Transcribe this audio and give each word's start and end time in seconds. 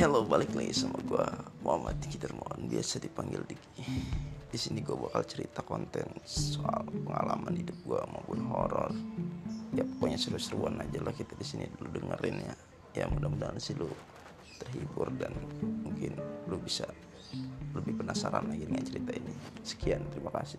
Hello, 0.00 0.24
balik 0.24 0.56
lagi 0.56 0.72
sama 0.72 0.96
gue 1.04 1.26
Muhammad 1.60 2.00
Diki 2.00 2.16
Dermawan, 2.16 2.72
biasa 2.72 3.04
dipanggil 3.04 3.44
Diki. 3.44 3.84
Di 4.48 4.56
sini 4.56 4.80
gue 4.80 4.96
bakal 4.96 5.28
cerita 5.28 5.60
konten 5.60 6.08
soal 6.24 6.88
pengalaman 6.88 7.52
hidup 7.52 7.76
gue 7.84 8.00
maupun 8.08 8.40
horor. 8.48 8.96
Ya 9.76 9.84
pokoknya 9.84 10.16
seru-seruan 10.16 10.80
aja 10.80 11.04
lah 11.04 11.12
kita 11.12 11.36
di 11.36 11.44
sini 11.44 11.68
dulu 11.76 12.00
dengerin 12.00 12.32
ya. 12.40 12.56
Ya 12.96 13.04
mudah-mudahan 13.12 13.60
sih 13.60 13.76
lu 13.76 13.92
terhibur 14.56 15.12
dan 15.20 15.36
mungkin 15.84 16.16
lu 16.48 16.56
bisa 16.64 16.88
lebih 17.76 18.00
penasaran 18.00 18.48
lagi 18.48 18.72
dengan 18.72 18.80
cerita 18.80 19.12
ini. 19.12 19.36
Sekian, 19.60 20.00
terima 20.16 20.32
kasih. 20.32 20.56